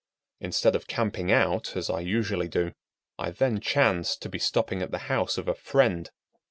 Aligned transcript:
Instead 0.39 0.75
of 0.75 0.87
camping 0.87 1.31
out, 1.31 1.77
as 1.77 1.87
I 1.87 1.99
usually 1.99 2.47
do, 2.47 2.71
I 3.19 3.29
then 3.29 3.59
chanced 3.59 4.19
to 4.23 4.29
be 4.29 4.39
stopping 4.39 4.81
at 4.81 4.89
the 4.89 4.97
house 5.13 5.37
of 5.37 5.47
a 5.47 5.53
friend. 5.53 6.09